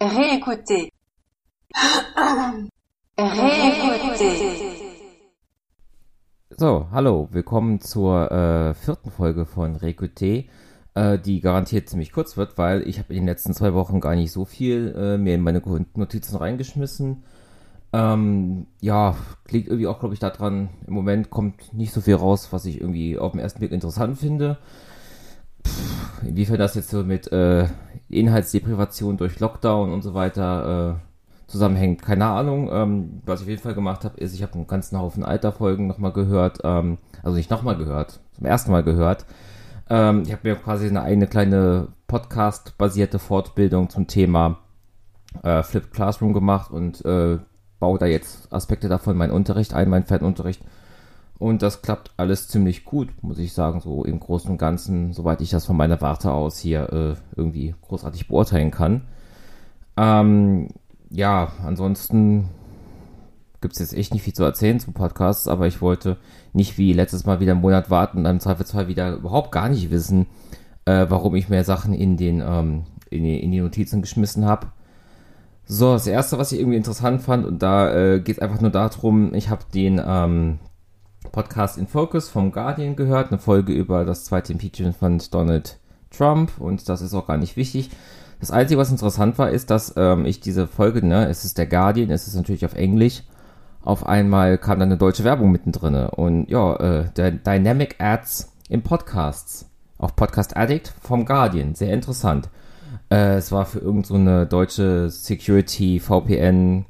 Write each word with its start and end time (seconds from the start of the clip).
Réécoutez. 0.00 0.90
Réécoutez. 3.18 4.40
So, 6.56 6.86
hallo, 6.90 7.28
willkommen 7.30 7.82
zur 7.82 8.32
äh, 8.32 8.72
vierten 8.72 9.10
Folge 9.10 9.44
von 9.44 9.76
Réécoutez, 9.76 10.46
äh, 10.94 11.18
die 11.18 11.42
garantiert 11.42 11.90
ziemlich 11.90 12.12
kurz 12.12 12.38
wird, 12.38 12.56
weil 12.56 12.88
ich 12.88 12.98
habe 12.98 13.12
in 13.12 13.20
den 13.20 13.26
letzten 13.26 13.52
zwei 13.52 13.74
Wochen 13.74 14.00
gar 14.00 14.14
nicht 14.14 14.32
so 14.32 14.46
viel 14.46 14.94
äh, 14.96 15.18
mehr 15.18 15.34
in 15.34 15.42
meine 15.42 15.60
Notizen 15.94 16.36
reingeschmissen. 16.36 17.24
Ähm, 17.92 18.68
ja, 18.80 19.16
liegt 19.50 19.68
irgendwie 19.68 19.86
auch, 19.86 20.00
glaube 20.00 20.14
ich, 20.14 20.20
daran, 20.20 20.70
im 20.86 20.94
Moment 20.94 21.28
kommt 21.28 21.74
nicht 21.74 21.92
so 21.92 22.00
viel 22.00 22.14
raus, 22.14 22.48
was 22.52 22.64
ich 22.64 22.80
irgendwie 22.80 23.18
auf 23.18 23.32
den 23.32 23.40
ersten 23.40 23.58
Blick 23.58 23.72
interessant 23.72 24.16
finde. 24.16 24.56
Inwiefern 26.22 26.58
das 26.58 26.74
jetzt 26.74 26.90
so 26.90 27.02
mit 27.02 27.30
äh, 27.32 27.66
Inhaltsdeprivation 28.08 29.16
durch 29.16 29.40
Lockdown 29.40 29.92
und 29.92 30.02
so 30.02 30.14
weiter 30.14 30.98
äh, 30.98 31.50
zusammenhängt, 31.50 32.02
keine 32.02 32.26
Ahnung. 32.26 32.70
Ähm, 32.72 33.22
was 33.24 33.40
ich 33.40 33.44
auf 33.44 33.50
jeden 33.50 33.62
Fall 33.62 33.74
gemacht 33.74 34.04
habe, 34.04 34.18
ist, 34.18 34.34
ich 34.34 34.42
habe 34.42 34.54
einen 34.54 34.66
ganzen 34.66 34.98
Haufen 34.98 35.24
alter 35.24 35.52
Folgen 35.52 35.86
nochmal 35.86 36.12
gehört, 36.12 36.58
ähm, 36.64 36.98
also 37.22 37.36
nicht 37.36 37.50
nochmal 37.50 37.76
gehört, 37.76 38.20
zum 38.32 38.46
ersten 38.46 38.70
Mal 38.70 38.82
gehört. 38.82 39.26
Ähm, 39.88 40.22
ich 40.22 40.32
habe 40.32 40.48
mir 40.48 40.56
quasi 40.56 40.88
eine, 40.88 41.02
eine 41.02 41.26
kleine 41.26 41.88
Podcast-basierte 42.06 43.18
Fortbildung 43.18 43.90
zum 43.90 44.06
Thema 44.06 44.58
äh, 45.42 45.62
Flipped 45.62 45.92
Classroom 45.92 46.32
gemacht 46.32 46.70
und 46.70 47.04
äh, 47.04 47.38
baue 47.78 47.98
da 47.98 48.06
jetzt 48.06 48.52
Aspekte 48.52 48.88
davon 48.88 49.16
meinen 49.16 49.32
Unterricht 49.32 49.74
ein, 49.74 49.88
meinen 49.88 50.04
Fernunterricht. 50.04 50.62
Und 51.40 51.62
das 51.62 51.80
klappt 51.80 52.10
alles 52.18 52.48
ziemlich 52.48 52.84
gut, 52.84 53.08
muss 53.22 53.38
ich 53.38 53.54
sagen, 53.54 53.80
so 53.80 54.04
im 54.04 54.20
Großen 54.20 54.50
und 54.50 54.58
Ganzen, 54.58 55.14
soweit 55.14 55.40
ich 55.40 55.48
das 55.48 55.64
von 55.64 55.74
meiner 55.74 55.98
Warte 56.02 56.32
aus 56.32 56.58
hier 56.58 56.92
äh, 56.92 57.14
irgendwie 57.34 57.74
großartig 57.80 58.28
beurteilen 58.28 58.70
kann. 58.70 59.06
Ähm, 59.96 60.68
ja, 61.08 61.50
ansonsten 61.64 62.50
gibt 63.62 63.72
es 63.72 63.80
jetzt 63.80 63.94
echt 63.94 64.12
nicht 64.12 64.22
viel 64.22 64.34
zu 64.34 64.44
erzählen 64.44 64.80
zum 64.80 64.92
Podcast, 64.92 65.48
aber 65.48 65.66
ich 65.66 65.80
wollte 65.80 66.18
nicht 66.52 66.76
wie 66.76 66.92
letztes 66.92 67.24
Mal 67.24 67.40
wieder 67.40 67.52
einen 67.52 67.62
Monat 67.62 67.88
warten 67.88 68.18
und 68.18 68.26
im 68.26 68.40
Zweifelsfall 68.40 68.88
wieder 68.88 69.14
überhaupt 69.14 69.50
gar 69.50 69.70
nicht 69.70 69.90
wissen, 69.90 70.26
äh, 70.84 71.06
warum 71.08 71.34
ich 71.36 71.48
mehr 71.48 71.64
Sachen 71.64 71.94
in 71.94 72.18
den 72.18 72.42
ähm, 72.46 72.82
in, 73.08 73.24
die, 73.24 73.42
in 73.42 73.50
die 73.50 73.60
Notizen 73.60 74.02
geschmissen 74.02 74.44
habe. 74.44 74.66
So, 75.64 75.94
das 75.94 76.06
erste, 76.06 76.36
was 76.36 76.52
ich 76.52 76.60
irgendwie 76.60 76.76
interessant 76.76 77.22
fand, 77.22 77.46
und 77.46 77.62
da 77.62 77.94
äh, 77.94 78.20
geht 78.20 78.36
es 78.36 78.42
einfach 78.42 78.60
nur 78.60 78.70
darum, 78.70 79.32
ich 79.32 79.48
habe 79.48 79.64
den 79.72 80.02
ähm, 80.04 80.58
Podcast 81.32 81.78
in 81.78 81.86
Focus 81.86 82.28
vom 82.28 82.52
Guardian 82.52 82.96
gehört, 82.96 83.30
eine 83.30 83.38
Folge 83.38 83.72
über 83.72 84.04
das 84.04 84.24
zweite 84.24 84.52
Impeachment 84.52 84.96
von 84.96 85.20
Donald 85.30 85.78
Trump 86.10 86.52
und 86.58 86.88
das 86.88 87.02
ist 87.02 87.14
auch 87.14 87.26
gar 87.26 87.36
nicht 87.36 87.56
wichtig. 87.56 87.90
Das 88.40 88.50
Einzige, 88.50 88.80
was 88.80 88.90
interessant 88.90 89.38
war, 89.38 89.50
ist, 89.50 89.70
dass 89.70 89.94
ähm, 89.96 90.24
ich 90.24 90.40
diese 90.40 90.66
Folge, 90.66 91.06
ne, 91.06 91.28
es 91.28 91.44
ist 91.44 91.58
der 91.58 91.66
Guardian, 91.66 92.10
es 92.10 92.26
ist 92.26 92.34
natürlich 92.34 92.64
auf 92.64 92.74
Englisch, 92.74 93.22
auf 93.82 94.06
einmal 94.06 94.58
kam 94.58 94.78
dann 94.78 94.88
eine 94.88 94.98
deutsche 94.98 95.24
Werbung 95.24 95.52
mittendrin 95.52 95.94
und 95.94 96.50
ja, 96.50 96.74
äh, 96.76 97.04
der 97.16 97.30
Dynamic 97.32 97.96
Ads 97.98 98.52
im 98.68 98.82
Podcasts, 98.82 99.68
auf 99.98 100.16
Podcast 100.16 100.56
Addict 100.56 100.92
vom 101.02 101.26
Guardian, 101.26 101.74
sehr 101.74 101.92
interessant. 101.92 102.48
Äh, 103.10 103.36
es 103.36 103.52
war 103.52 103.66
für 103.66 103.78
irgendeine 103.78 104.42
so 104.42 104.48
deutsche 104.48 105.10
Security 105.10 106.00
VPN 106.00 106.86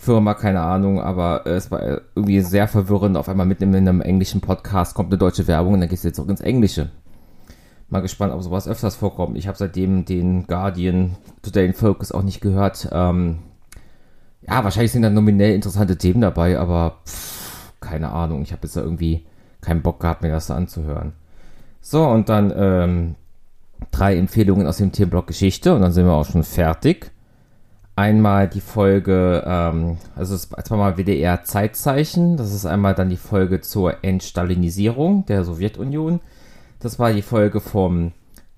Firma, 0.00 0.34
keine 0.34 0.60
Ahnung, 0.60 1.00
aber 1.00 1.44
äh, 1.44 1.50
es 1.50 1.72
war 1.72 1.82
irgendwie 2.14 2.40
sehr 2.40 2.68
verwirrend. 2.68 3.16
Auf 3.16 3.28
einmal 3.28 3.46
mitten 3.46 3.74
in 3.74 3.88
einem 3.88 4.00
englischen 4.00 4.40
Podcast 4.40 4.94
kommt 4.94 5.10
eine 5.10 5.18
deutsche 5.18 5.48
Werbung 5.48 5.74
und 5.74 5.80
dann 5.80 5.88
geht 5.88 5.98
es 5.98 6.04
jetzt 6.04 6.16
zurück 6.16 6.30
ins 6.30 6.40
Englische. 6.40 6.90
Mal 7.88 8.00
gespannt, 8.00 8.32
ob 8.32 8.40
sowas 8.40 8.68
öfters 8.68 8.94
vorkommt. 8.94 9.36
Ich 9.36 9.48
habe 9.48 9.58
seitdem 9.58 10.04
den 10.04 10.46
Guardian 10.46 11.16
Today 11.42 11.66
in 11.66 11.72
Focus 11.74 12.12
auch 12.12 12.22
nicht 12.22 12.40
gehört. 12.40 12.88
Ähm, 12.92 13.40
ja, 14.42 14.62
wahrscheinlich 14.62 14.92
sind 14.92 15.02
da 15.02 15.10
nominell 15.10 15.52
interessante 15.52 15.98
Themen 15.98 16.20
dabei, 16.20 16.60
aber 16.60 16.98
pff, 17.04 17.72
keine 17.80 18.12
Ahnung. 18.12 18.42
Ich 18.42 18.52
habe 18.52 18.62
jetzt 18.62 18.76
da 18.76 18.82
irgendwie 18.82 19.26
keinen 19.60 19.82
Bock 19.82 19.98
gehabt, 19.98 20.22
mir 20.22 20.30
das 20.30 20.46
da 20.46 20.54
anzuhören. 20.54 21.12
So, 21.80 22.06
und 22.06 22.28
dann 22.28 22.52
ähm, 22.56 23.14
drei 23.90 24.16
Empfehlungen 24.16 24.68
aus 24.68 24.76
dem 24.76 24.92
Themenblock 24.92 25.26
Geschichte 25.26 25.74
und 25.74 25.80
dann 25.80 25.92
sind 25.92 26.06
wir 26.06 26.12
auch 26.12 26.30
schon 26.30 26.44
fertig 26.44 27.10
einmal 27.98 28.46
die 28.46 28.60
Folge, 28.60 29.42
ähm, 29.44 29.98
also 30.14 30.36
zweimal 30.36 30.96
WDR 30.96 31.42
Zeitzeichen, 31.42 32.36
das 32.36 32.54
ist 32.54 32.64
einmal 32.64 32.94
dann 32.94 33.10
die 33.10 33.16
Folge 33.16 33.60
zur 33.60 34.04
Entstalinisierung 34.04 35.26
der 35.26 35.42
Sowjetunion. 35.42 36.20
Das 36.78 37.00
war 37.00 37.12
die 37.12 37.22
Folge 37.22 37.60
vom 37.60 38.12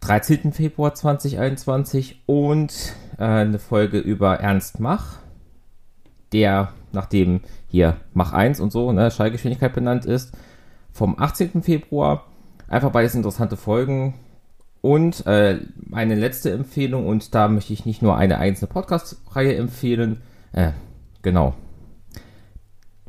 13. 0.00 0.52
Februar 0.52 0.94
2021 0.94 2.24
und 2.26 2.94
äh, 3.18 3.24
eine 3.24 3.58
Folge 3.58 3.98
über 4.00 4.38
Ernst 4.38 4.80
Mach, 4.80 5.16
der, 6.34 6.74
nachdem 6.92 7.40
hier 7.68 7.96
Mach 8.12 8.34
1 8.34 8.60
und 8.60 8.70
so, 8.70 8.92
ne, 8.92 9.10
Schallgeschwindigkeit 9.10 9.72
benannt 9.72 10.04
ist, 10.04 10.36
vom 10.92 11.18
18. 11.18 11.62
Februar. 11.62 12.26
Einfach 12.68 12.90
beides 12.90 13.14
interessante 13.14 13.56
Folgen. 13.56 14.12
Und 14.82 15.26
äh, 15.26 15.60
meine 15.76 16.16
letzte 16.16 16.50
Empfehlung, 16.50 17.06
und 17.06 17.34
da 17.34 17.48
möchte 17.48 17.72
ich 17.72 17.86
nicht 17.86 18.02
nur 18.02 18.16
eine 18.16 18.38
einzelne 18.38 18.68
Podcast-Reihe 18.68 19.54
empfehlen, 19.54 20.22
äh, 20.52 20.72
genau. 21.22 21.54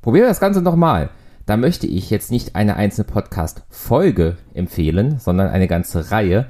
Probieren 0.00 0.24
wir 0.24 0.28
das 0.28 0.40
Ganze 0.40 0.62
nochmal. 0.62 1.10
Da 1.44 1.56
möchte 1.56 1.88
ich 1.88 2.08
jetzt 2.08 2.30
nicht 2.30 2.54
eine 2.54 2.76
einzelne 2.76 3.08
Podcast-Folge 3.08 4.36
empfehlen, 4.54 5.18
sondern 5.18 5.48
eine 5.48 5.66
ganze 5.66 6.12
Reihe. 6.12 6.46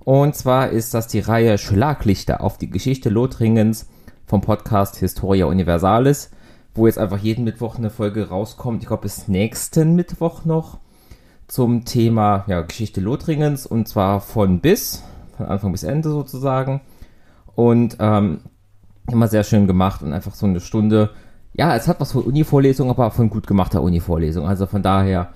Und 0.00 0.36
zwar 0.36 0.68
ist 0.68 0.92
das 0.92 1.06
die 1.06 1.20
Reihe 1.20 1.56
Schlaglichter 1.56 2.42
auf 2.42 2.58
die 2.58 2.70
Geschichte 2.70 3.08
Lothringens 3.08 3.88
vom 4.26 4.42
Podcast 4.42 4.96
Historia 4.96 5.46
Universalis, 5.46 6.30
wo 6.74 6.86
jetzt 6.86 6.98
einfach 6.98 7.18
jeden 7.18 7.44
Mittwoch 7.44 7.76
eine 7.76 7.88
Folge 7.88 8.28
rauskommt. 8.28 8.82
Ich 8.82 8.88
glaube, 8.88 9.02
bis 9.02 9.28
nächsten 9.28 9.94
Mittwoch 9.94 10.44
noch 10.44 10.78
zum 11.48 11.84
Thema 11.84 12.44
ja, 12.46 12.60
Geschichte 12.60 13.00
Lothringens 13.00 13.66
und 13.66 13.88
zwar 13.88 14.20
von 14.20 14.60
bis, 14.60 15.02
von 15.36 15.46
Anfang 15.46 15.72
bis 15.72 15.82
Ende 15.82 16.10
sozusagen. 16.10 16.82
Und 17.56 17.96
ähm, 17.98 18.40
immer 19.10 19.26
sehr 19.26 19.42
schön 19.42 19.66
gemacht 19.66 20.02
und 20.02 20.12
einfach 20.12 20.34
so 20.34 20.46
eine 20.46 20.60
Stunde. 20.60 21.10
Ja, 21.54 21.74
es 21.74 21.88
hat 21.88 21.98
was 22.00 22.12
von 22.12 22.22
Uni-Vorlesung, 22.22 22.90
aber 22.90 23.10
von 23.10 23.30
gut 23.30 23.46
gemachter 23.46 23.82
Uni-Vorlesung. 23.82 24.46
Also 24.46 24.66
von 24.66 24.82
daher, 24.82 25.30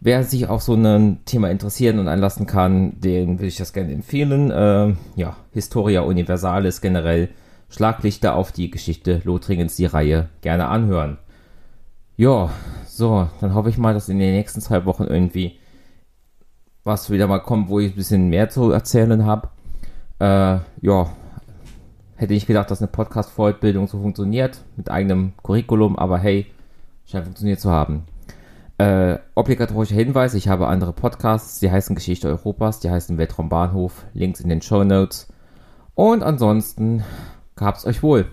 wer 0.00 0.24
sich 0.24 0.48
auf 0.48 0.62
so 0.62 0.74
ein 0.74 1.20
Thema 1.26 1.50
interessieren 1.50 1.98
und 1.98 2.08
einlassen 2.08 2.46
kann, 2.46 2.98
den 2.98 3.38
würde 3.38 3.46
ich 3.48 3.56
das 3.56 3.72
gerne 3.72 3.92
empfehlen. 3.92 4.50
Äh, 4.50 4.94
ja, 5.14 5.36
Historia 5.52 6.00
Universalis 6.00 6.80
generell 6.80 7.28
Schlaglichter 7.68 8.34
auf 8.34 8.50
die 8.50 8.70
Geschichte 8.70 9.20
Lothringens, 9.24 9.76
die 9.76 9.86
Reihe 9.86 10.28
gerne 10.40 10.66
anhören. 10.68 11.18
Ja, 12.16 12.50
so, 13.00 13.28
dann 13.40 13.54
hoffe 13.54 13.70
ich 13.70 13.78
mal, 13.78 13.94
dass 13.94 14.08
in 14.08 14.20
den 14.20 14.34
nächsten 14.34 14.60
zwei 14.60 14.84
Wochen 14.84 15.04
irgendwie 15.04 15.58
was 16.84 17.10
wieder 17.10 17.26
mal 17.26 17.40
kommt, 17.40 17.68
wo 17.68 17.80
ich 17.80 17.92
ein 17.92 17.96
bisschen 17.96 18.28
mehr 18.28 18.48
zu 18.48 18.70
erzählen 18.70 19.24
habe. 19.24 19.48
Äh, 20.20 20.58
ja, 20.86 21.10
hätte 22.14 22.34
ich 22.34 22.46
gedacht, 22.46 22.70
dass 22.70 22.80
eine 22.80 22.88
Podcast-Fortbildung 22.88 23.88
so 23.88 24.00
funktioniert, 24.00 24.62
mit 24.76 24.90
eigenem 24.90 25.32
Curriculum, 25.42 25.98
aber 25.98 26.18
hey, 26.18 26.46
scheint 27.06 27.24
funktioniert 27.24 27.60
zu 27.60 27.70
haben. 27.70 28.04
Äh, 28.78 29.18
obligatorischer 29.34 29.94
Hinweis, 29.94 30.34
ich 30.34 30.48
habe 30.48 30.68
andere 30.68 30.92
Podcasts, 30.92 31.60
die 31.60 31.70
heißen 31.70 31.94
Geschichte 31.94 32.28
Europas, 32.28 32.80
die 32.80 32.90
heißen 32.90 33.18
Weltraumbahnhof, 33.18 34.04
Links 34.14 34.40
in 34.40 34.48
den 34.48 34.62
Show 34.62 34.84
Notes. 34.84 35.28
Und 35.94 36.22
ansonsten 36.22 37.04
gab's 37.56 37.84
euch 37.84 38.02
wohl. 38.02 38.26